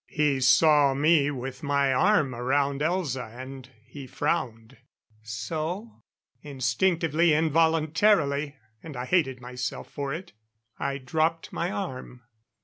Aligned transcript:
He 0.09 0.39
saw 0.39 0.95
me 0.95 1.29
with 1.29 1.61
my 1.61 1.93
arm 1.93 2.33
around 2.33 2.81
Elza, 2.81 3.39
and 3.39 3.69
he 3.85 4.07
frowned. 4.07 4.77
"So?" 5.21 6.01
Instinctively, 6.41 7.33
involuntarily 7.35 8.55
and 8.81 8.97
I 8.97 9.05
hated 9.05 9.41
myself 9.41 9.91
for 9.91 10.11
it 10.11 10.33
I 10.79 10.97
dropped 10.97 11.53
my 11.53 11.69
arm. 11.69 12.23